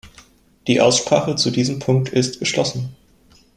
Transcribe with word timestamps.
Die 0.65 0.81
Aussprache 0.81 1.35
zu 1.35 1.51
diesem 1.51 1.77
Punkt 1.77 2.09
ist 2.09 2.39
geschlossen. 2.39 2.95